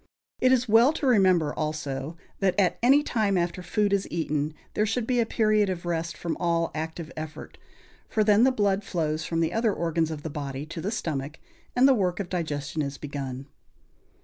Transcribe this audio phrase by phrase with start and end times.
[0.39, 4.87] It is well to remember, also, that, at any time after food is eaten, there
[4.87, 7.59] should be a period of rest from all active effort;
[8.09, 11.37] for then the blood flows from the other organs of the body to the stomach,
[11.75, 13.45] and the work of digestion is begun.